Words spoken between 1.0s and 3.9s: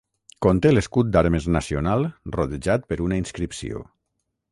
d'armes nacional rodejat per una inscripció.